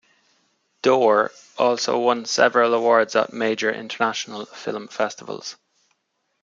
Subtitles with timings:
[0.81, 1.29] "Door"
[1.59, 5.57] also won several awards at major international film festivals.